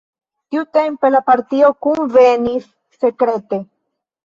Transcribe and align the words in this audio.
Tiutempe 0.53 1.11
la 1.15 1.21
partio 1.27 1.69
kunvenis 1.87 2.67
sekrete. 3.03 3.63